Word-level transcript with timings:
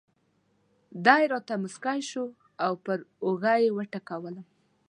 دی 1.05 1.23
راته 1.33 1.53
مسکی 1.63 1.99
شو 2.09 2.25
او 2.65 2.73
پر 2.83 2.99
اوږه 3.25 3.53
یې 3.63 3.69
وټکولم. 3.77 4.45